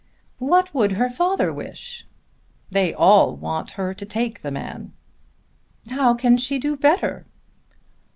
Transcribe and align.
"What 0.39 0.73
would 0.73 0.93
her 0.93 1.11
father 1.11 1.53
wish?" 1.53 2.07
"They 2.71 2.91
all 2.91 3.35
want 3.35 3.69
her 3.77 3.93
to 3.93 4.03
take 4.03 4.41
the 4.41 4.49
man." 4.49 4.93
"How 5.91 6.15
can 6.15 6.37
she 6.37 6.57
do 6.57 6.75
better?" 6.75 7.27